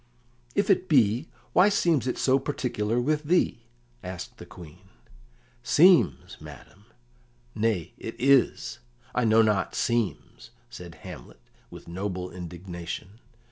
[0.55, 3.67] "If it be, why seems it so particular with thee?"
[4.03, 4.89] asked the Queen.
[5.61, 6.85] "'Seems' madam!
[7.53, 8.79] Nay, it is;
[9.13, 13.19] I know not 'seems,'" said Hamlet, with noble indignation.